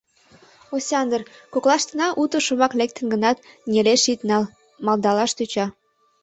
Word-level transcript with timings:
—Осяндр, 0.75 1.21
коклаштына 1.53 2.07
уто 2.21 2.37
шомак 2.45 2.73
лектын 2.79 3.05
гынат, 3.13 3.37
нелеш 3.71 4.03
ит 4.13 4.21
нал,— 4.29 4.43
малдалаш 4.85 5.31
тӧча. 5.37 5.65